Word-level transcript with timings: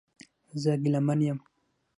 زه 0.61 0.71
ګیلمن 0.81 1.19
یم 1.27 1.37